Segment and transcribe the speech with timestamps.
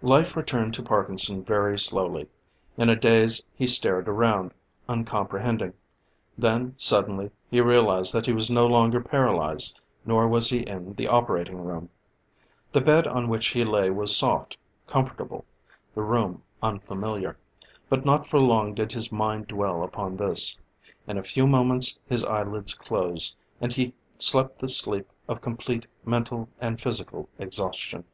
[0.00, 2.26] Life returned to Parkinson very slowly.
[2.78, 4.54] In a daze he stared around,
[4.88, 5.74] uncomprehending.
[6.38, 11.06] Then suddenly he realized that he was no longer paralyzed: nor was he in the
[11.06, 11.90] operating room.
[12.72, 15.44] The bed on which he lay was soft, comfortable;
[15.94, 17.36] the room, unfamiliar.
[17.90, 20.58] But not for long did his mind dwell upon this;
[21.06, 26.48] in a few moments his eyelids closed, and he slept the sleep of complete mental
[26.58, 28.04] and physical exhaustion.